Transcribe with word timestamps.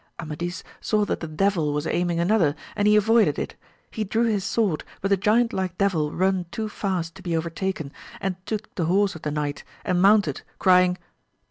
Amadis 0.17 0.63
saw 0.79 1.05
that 1.05 1.19
the 1.19 1.27
devil 1.27 1.73
was 1.73 1.85
aiming 1.85 2.19
another 2.19 2.55
and 2.75 2.87
he 2.87 2.95
avoided 2.95 3.37
it; 3.37 3.55
he 3.91 4.03
drew 4.03 4.23
his 4.23 4.43
sword 4.43 4.83
but 4.99 5.09
the 5.09 5.15
giant 5.15 5.53
like 5.53 5.77
deAdl 5.77 6.09
run 6.11 6.47
too 6.49 6.67
fast 6.69 7.13
to 7.13 7.21
be 7.21 7.37
overtaken, 7.37 7.91
and 8.19 8.35
took 8.47 8.73
the 8.73 8.85
horse 8.85 9.13
of 9.13 9.21
the 9.21 9.29
knight 9.29 9.63
and 9.85 10.01
mounted, 10.01 10.41
crying. 10.57 10.97